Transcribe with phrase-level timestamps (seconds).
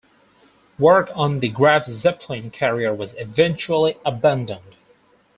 [0.79, 4.75] Work on the "Graf Zeppelin" carrier was eventually abandoned.